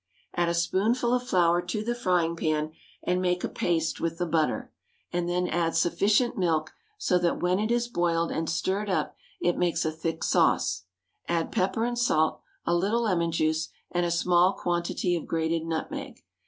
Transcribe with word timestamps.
Add 0.33 0.49
a 0.49 0.55
spoonful 0.55 1.13
of 1.13 1.21
flour 1.27 1.61
to 1.61 1.83
the 1.83 1.93
frying 1.93 2.35
pan, 2.35 2.71
and 3.03 3.21
make 3.21 3.43
a 3.43 3.47
paste 3.47 3.99
with 4.01 4.17
the 4.17 4.25
butter, 4.25 4.71
and 5.13 5.29
then 5.29 5.47
add 5.47 5.75
sufficient 5.75 6.35
milk 6.35 6.73
so 6.97 7.19
that 7.19 7.39
when 7.39 7.59
it 7.59 7.69
is 7.69 7.87
boiled 7.87 8.31
and 8.31 8.49
stirred 8.49 8.89
up 8.89 9.15
it 9.39 9.59
makes 9.59 9.85
a 9.85 9.91
thick 9.91 10.23
sauce; 10.23 10.85
add 11.27 11.51
pepper 11.51 11.85
and 11.85 11.99
salt, 11.99 12.41
a 12.65 12.73
little 12.73 13.03
lemon 13.03 13.31
juice, 13.31 13.69
and 13.91 14.03
a 14.07 14.09
small 14.09 14.53
quantity 14.53 15.15
of 15.15 15.27
grated 15.27 15.65
nutmeg. 15.65 16.23